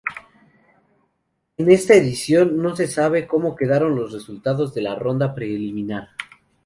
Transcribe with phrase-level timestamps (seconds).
[1.57, 6.07] En esta edición no se sabe como quedaron los resultados de la ronda preliminar.